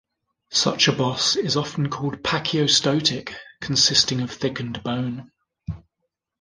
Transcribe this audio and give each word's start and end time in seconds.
Such 0.49 0.87
a 0.87 0.93
boss 0.93 1.35
is 1.35 1.55
often 1.55 1.91
called 1.91 2.23
"pachyostotic", 2.23 3.35
consisting 3.61 4.21
of 4.21 4.31
thickened 4.31 4.81
bone. 4.81 5.31